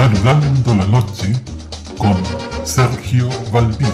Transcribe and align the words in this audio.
Saludando 0.00 0.74
la 0.74 0.86
noche 0.86 1.34
con 1.98 2.16
Sergio 2.64 3.28
Valdivia. 3.52 3.92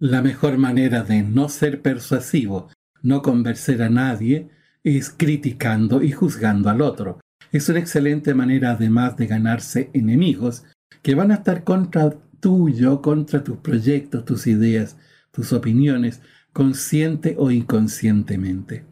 La 0.00 0.22
mejor 0.22 0.58
manera 0.58 1.04
de 1.04 1.22
no 1.22 1.48
ser 1.48 1.82
persuasivo, 1.82 2.68
no 3.00 3.22
convencer 3.22 3.80
a 3.80 3.88
nadie, 3.88 4.50
es 4.82 5.14
criticando 5.16 6.02
y 6.02 6.10
juzgando 6.10 6.68
al 6.68 6.82
otro. 6.82 7.20
Es 7.52 7.68
una 7.68 7.80
excelente 7.80 8.32
manera 8.32 8.72
además 8.72 9.16
de 9.16 9.26
ganarse 9.26 9.90
enemigos 9.92 10.64
que 11.02 11.14
van 11.14 11.32
a 11.32 11.36
estar 11.36 11.64
contra 11.64 12.14
tuyo, 12.38 13.02
contra 13.02 13.42
tus 13.42 13.58
proyectos, 13.58 14.24
tus 14.24 14.46
ideas, 14.46 14.96
tus 15.32 15.52
opiniones, 15.52 16.20
consciente 16.52 17.34
o 17.38 17.50
inconscientemente. 17.50 18.84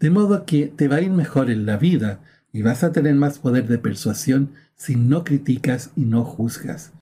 De 0.00 0.10
modo 0.10 0.46
que 0.46 0.66
te 0.66 0.88
va 0.88 0.96
a 0.96 1.00
ir 1.02 1.10
mejor 1.10 1.50
en 1.50 1.66
la 1.66 1.76
vida 1.76 2.20
y 2.52 2.62
vas 2.62 2.84
a 2.84 2.92
tener 2.92 3.14
más 3.16 3.38
poder 3.38 3.68
de 3.68 3.78
persuasión 3.78 4.52
si 4.76 4.96
no 4.96 5.24
criticas 5.24 5.90
y 5.94 6.02
no 6.02 6.24
juzgas. 6.24 6.92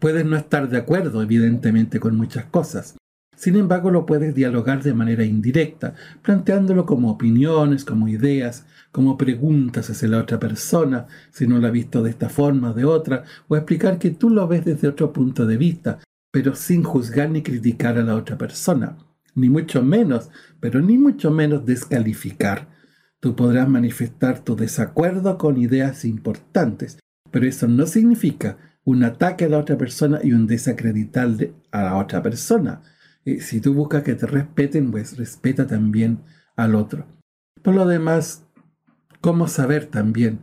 Puedes 0.00 0.24
no 0.24 0.36
estar 0.36 0.68
de 0.68 0.78
acuerdo, 0.78 1.22
evidentemente, 1.22 2.00
con 2.00 2.16
muchas 2.16 2.46
cosas, 2.46 2.96
sin 3.42 3.56
embargo, 3.56 3.90
lo 3.90 4.06
puedes 4.06 4.36
dialogar 4.36 4.84
de 4.84 4.94
manera 4.94 5.24
indirecta, 5.24 5.96
planteándolo 6.22 6.86
como 6.86 7.10
opiniones, 7.10 7.84
como 7.84 8.06
ideas, 8.06 8.66
como 8.92 9.18
preguntas 9.18 9.90
hacia 9.90 10.06
la 10.06 10.20
otra 10.20 10.38
persona, 10.38 11.08
si 11.32 11.48
no 11.48 11.58
lo 11.58 11.66
ha 11.66 11.72
visto 11.72 12.04
de 12.04 12.10
esta 12.10 12.28
forma 12.28 12.70
o 12.70 12.72
de 12.72 12.84
otra, 12.84 13.24
o 13.48 13.56
explicar 13.56 13.98
que 13.98 14.10
tú 14.10 14.30
lo 14.30 14.46
ves 14.46 14.64
desde 14.64 14.86
otro 14.86 15.12
punto 15.12 15.44
de 15.44 15.56
vista, 15.56 15.98
pero 16.30 16.54
sin 16.54 16.84
juzgar 16.84 17.30
ni 17.30 17.42
criticar 17.42 17.98
a 17.98 18.04
la 18.04 18.14
otra 18.14 18.38
persona. 18.38 18.96
Ni 19.34 19.48
mucho 19.48 19.82
menos, 19.82 20.30
pero 20.60 20.80
ni 20.80 20.96
mucho 20.96 21.32
menos 21.32 21.66
descalificar. 21.66 22.68
Tú 23.18 23.34
podrás 23.34 23.68
manifestar 23.68 24.38
tu 24.38 24.54
desacuerdo 24.54 25.36
con 25.36 25.58
ideas 25.58 26.04
importantes, 26.04 27.00
pero 27.32 27.44
eso 27.44 27.66
no 27.66 27.86
significa 27.86 28.58
un 28.84 29.02
ataque 29.02 29.46
a 29.46 29.48
la 29.48 29.58
otra 29.58 29.76
persona 29.76 30.20
y 30.22 30.32
un 30.32 30.46
desacreditar 30.46 31.28
a 31.72 31.82
la 31.82 31.96
otra 31.96 32.22
persona 32.22 32.82
si 33.24 33.60
tú 33.60 33.74
buscas 33.74 34.02
que 34.02 34.14
te 34.14 34.26
respeten, 34.26 34.90
pues 34.90 35.16
respeta 35.16 35.66
también 35.66 36.20
al 36.56 36.74
otro. 36.74 37.06
Por 37.62 37.74
lo 37.74 37.86
demás, 37.86 38.44
¿cómo 39.20 39.46
saber 39.48 39.86
también 39.86 40.40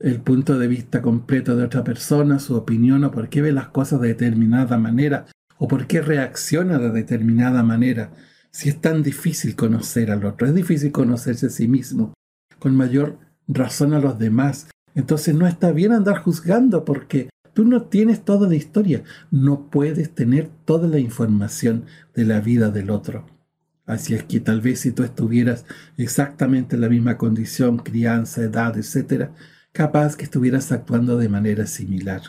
el 0.00 0.20
punto 0.20 0.58
de 0.58 0.66
vista 0.66 1.02
completo 1.02 1.56
de 1.56 1.64
otra 1.64 1.84
persona, 1.84 2.38
su 2.38 2.56
opinión 2.56 3.04
o 3.04 3.10
por 3.10 3.28
qué 3.28 3.42
ve 3.42 3.52
las 3.52 3.68
cosas 3.68 4.00
de 4.00 4.08
determinada 4.08 4.78
manera 4.78 5.26
o 5.58 5.68
por 5.68 5.86
qué 5.86 6.00
reacciona 6.00 6.78
de 6.78 6.90
determinada 6.90 7.62
manera? 7.62 8.12
Si 8.50 8.68
es 8.68 8.80
tan 8.80 9.02
difícil 9.02 9.54
conocer 9.54 10.10
al 10.10 10.24
otro, 10.24 10.48
es 10.48 10.54
difícil 10.54 10.90
conocerse 10.90 11.46
a 11.46 11.50
sí 11.50 11.68
mismo, 11.68 12.14
con 12.58 12.76
mayor 12.76 13.18
razón 13.46 13.94
a 13.94 14.00
los 14.00 14.18
demás. 14.18 14.68
Entonces 14.96 15.36
no 15.36 15.46
está 15.46 15.70
bien 15.70 15.92
andar 15.92 16.18
juzgando 16.18 16.84
porque 16.84 17.30
Tú 17.52 17.64
no 17.64 17.82
tienes 17.82 18.24
toda 18.24 18.48
la 18.48 18.54
historia, 18.54 19.02
no 19.30 19.70
puedes 19.70 20.14
tener 20.14 20.48
toda 20.64 20.86
la 20.86 20.98
información 20.98 21.84
de 22.14 22.24
la 22.24 22.40
vida 22.40 22.70
del 22.70 22.90
otro. 22.90 23.26
Así 23.86 24.14
es 24.14 24.22
que 24.22 24.38
tal 24.38 24.60
vez 24.60 24.80
si 24.80 24.92
tú 24.92 25.02
estuvieras 25.02 25.66
exactamente 25.96 26.76
en 26.76 26.82
la 26.82 26.88
misma 26.88 27.16
condición, 27.16 27.78
crianza, 27.78 28.42
edad, 28.42 28.76
etc., 28.78 29.30
capaz 29.72 30.16
que 30.16 30.24
estuvieras 30.24 30.70
actuando 30.70 31.16
de 31.16 31.28
manera 31.28 31.66
similar. 31.66 32.22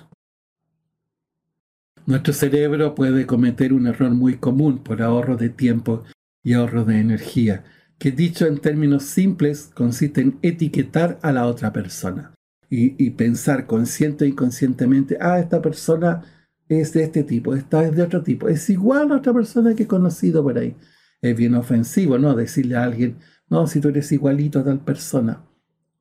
Nuestro 2.07 2.33
cerebro 2.33 2.95
puede 2.95 3.27
cometer 3.27 3.73
un 3.73 3.85
error 3.85 4.09
muy 4.09 4.37
común 4.37 4.79
por 4.79 5.03
ahorro 5.03 5.37
de 5.37 5.49
tiempo 5.49 6.03
y 6.43 6.53
ahorro 6.53 6.83
de 6.83 6.99
energía, 6.99 7.63
que 7.99 8.11
dicho 8.11 8.47
en 8.47 8.57
términos 8.57 9.03
simples 9.03 9.69
consiste 9.75 10.21
en 10.21 10.39
etiquetar 10.41 11.19
a 11.21 11.31
la 11.31 11.45
otra 11.45 11.71
persona 11.71 12.33
y, 12.73 13.09
pensar 13.11 13.67
consciente 13.67 14.23
e 14.23 14.29
inconscientemente, 14.29 15.17
ah, 15.19 15.39
esta 15.39 15.61
persona 15.61 16.23
es 16.69 16.93
de 16.93 17.03
este 17.03 17.23
tipo, 17.23 17.53
esta 17.53 17.83
es 17.83 17.93
de 17.93 18.03
otro 18.03 18.23
tipo, 18.23 18.47
es 18.47 18.69
igual 18.69 19.11
a 19.11 19.17
otra 19.17 19.33
persona 19.33 19.75
que 19.75 19.83
he 19.83 19.87
conocido 19.87 20.41
por 20.41 20.57
ahí. 20.57 20.77
Es 21.21 21.35
bien 21.35 21.53
ofensivo, 21.55 22.17
¿no? 22.17 22.33
Decirle 22.33 22.77
a 22.77 22.83
alguien, 22.83 23.17
no, 23.49 23.67
si 23.67 23.81
tú 23.81 23.89
eres 23.89 24.09
igualito 24.13 24.59
a 24.59 24.63
tal 24.63 24.79
persona, 24.79 25.43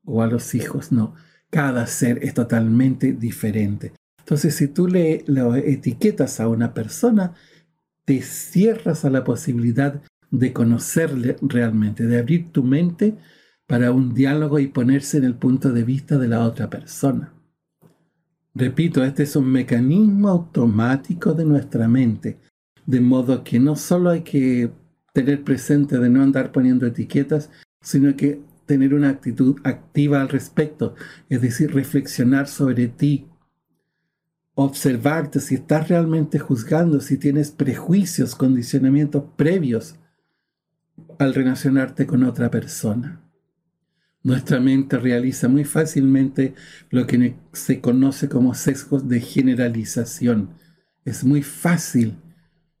o 0.05 0.21
a 0.21 0.27
los 0.27 0.55
hijos, 0.55 0.93
no. 0.93 1.13
Cada 1.49 1.85
ser 1.87 2.23
es 2.23 2.33
totalmente 2.33 3.11
diferente. 3.11 3.91
Entonces, 4.19 4.55
si 4.55 4.69
tú 4.69 4.87
le 4.87 5.25
etiquetas 5.65 6.39
a 6.39 6.47
una 6.47 6.73
persona, 6.73 7.33
te 8.05 8.21
cierras 8.21 9.03
a 9.03 9.09
la 9.09 9.25
posibilidad 9.25 10.01
de 10.31 10.53
conocerle 10.53 11.35
realmente, 11.41 12.07
de 12.07 12.17
abrir 12.17 12.53
tu 12.53 12.63
mente 12.63 13.17
para 13.71 13.93
un 13.93 14.13
diálogo 14.13 14.59
y 14.59 14.67
ponerse 14.67 15.17
en 15.17 15.23
el 15.23 15.35
punto 15.35 15.71
de 15.71 15.85
vista 15.85 16.17
de 16.17 16.27
la 16.27 16.41
otra 16.41 16.69
persona. 16.69 17.33
Repito, 18.53 19.01
este 19.01 19.23
es 19.23 19.37
un 19.37 19.49
mecanismo 19.49 20.27
automático 20.27 21.33
de 21.33 21.45
nuestra 21.45 21.87
mente, 21.87 22.37
de 22.85 22.99
modo 22.99 23.45
que 23.45 23.61
no 23.61 23.77
solo 23.77 24.09
hay 24.09 24.23
que 24.23 24.71
tener 25.13 25.45
presente 25.45 25.99
de 25.99 26.09
no 26.09 26.21
andar 26.21 26.51
poniendo 26.51 26.85
etiquetas, 26.85 27.49
sino 27.79 28.13
que 28.17 28.41
tener 28.65 28.93
una 28.93 29.07
actitud 29.07 29.55
activa 29.63 30.19
al 30.19 30.27
respecto, 30.27 30.93
es 31.29 31.41
decir, 31.41 31.73
reflexionar 31.73 32.49
sobre 32.49 32.89
ti, 32.89 33.25
observarte 34.53 35.39
si 35.39 35.55
estás 35.55 35.87
realmente 35.87 36.39
juzgando, 36.39 36.99
si 36.99 37.15
tienes 37.15 37.51
prejuicios, 37.51 38.35
condicionamientos 38.35 39.23
previos 39.37 39.95
al 41.19 41.33
relacionarte 41.33 42.05
con 42.05 42.25
otra 42.25 42.51
persona. 42.51 43.30
Nuestra 44.23 44.59
mente 44.59 44.99
realiza 44.99 45.47
muy 45.47 45.63
fácilmente 45.63 46.53
lo 46.89 47.07
que 47.07 47.35
se 47.53 47.81
conoce 47.81 48.29
como 48.29 48.53
sesgos 48.53 49.09
de 49.09 49.19
generalización. 49.19 50.51
Es 51.05 51.23
muy 51.23 51.41
fácil 51.41 52.17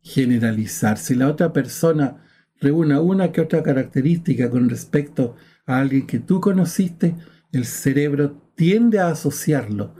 generalizar. 0.01 0.97
Si 0.99 1.15
la 1.15 1.27
otra 1.27 1.51
persona 1.51 2.17
reúne 2.59 2.99
una 2.99 3.31
que 3.31 3.41
otra 3.41 3.63
característica 3.63 4.49
con 4.51 4.69
respecto 4.69 5.35
a 5.65 5.79
alguien 5.79 6.05
que 6.05 6.19
tú 6.19 6.39
conociste, 6.39 7.15
el 7.51 7.65
cerebro 7.65 8.39
tiende 8.55 8.99
a 8.99 9.09
asociarlo 9.09 9.95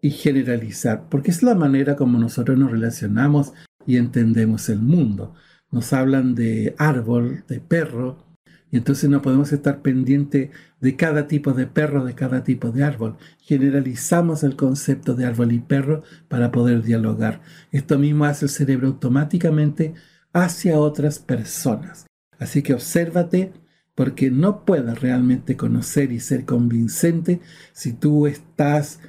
y 0.00 0.10
generalizar, 0.10 1.08
porque 1.08 1.32
es 1.32 1.42
la 1.42 1.56
manera 1.56 1.96
como 1.96 2.18
nosotros 2.18 2.56
nos 2.56 2.70
relacionamos 2.70 3.52
y 3.84 3.96
entendemos 3.96 4.68
el 4.68 4.78
mundo. 4.78 5.34
Nos 5.72 5.92
hablan 5.92 6.36
de 6.36 6.76
árbol, 6.78 7.44
de 7.48 7.60
perro, 7.60 8.27
y 8.70 8.76
entonces 8.76 9.08
no 9.08 9.22
podemos 9.22 9.52
estar 9.52 9.80
pendiente 9.80 10.50
de 10.80 10.96
cada 10.96 11.26
tipo 11.26 11.52
de 11.52 11.66
perro, 11.66 12.04
de 12.04 12.14
cada 12.14 12.44
tipo 12.44 12.70
de 12.70 12.84
árbol. 12.84 13.16
Generalizamos 13.40 14.42
el 14.42 14.56
concepto 14.56 15.14
de 15.14 15.24
árbol 15.24 15.52
y 15.52 15.58
perro 15.58 16.02
para 16.28 16.50
poder 16.50 16.82
dialogar. 16.82 17.40
Esto 17.72 17.98
mismo 17.98 18.26
hace 18.26 18.44
el 18.44 18.50
cerebro 18.50 18.88
automáticamente 18.88 19.94
hacia 20.32 20.78
otras 20.78 21.18
personas. 21.18 22.06
Así 22.38 22.62
que 22.62 22.74
obsérvate 22.74 23.52
porque 23.94 24.30
no 24.30 24.64
puedes 24.64 25.00
realmente 25.00 25.56
conocer 25.56 26.12
y 26.12 26.20
ser 26.20 26.44
convincente 26.44 27.40
si 27.72 27.92
tú 27.92 28.26
estás 28.26 29.00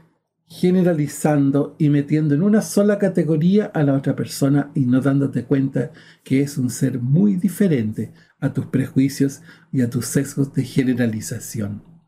generalizando 0.50 1.76
y 1.78 1.90
metiendo 1.90 2.34
en 2.34 2.42
una 2.42 2.62
sola 2.62 2.98
categoría 2.98 3.66
a 3.66 3.84
la 3.84 3.94
otra 3.94 4.16
persona 4.16 4.72
y 4.74 4.82
no 4.82 5.00
dándote 5.00 5.46
cuenta 5.46 5.92
que 6.24 6.42
es 6.42 6.58
un 6.58 6.72
ser 6.72 7.00
muy 7.00 7.36
diferente 7.36 8.12
a 8.40 8.52
tus 8.52 8.66
prejuicios 8.66 9.42
y 9.72 9.82
a 9.82 9.90
tus 9.90 10.08
sesgos 10.08 10.54
de 10.54 10.64
generalización. 10.64 11.99